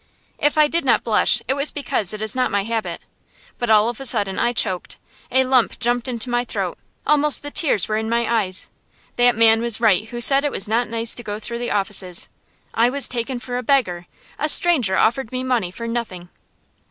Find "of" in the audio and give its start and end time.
3.87-3.99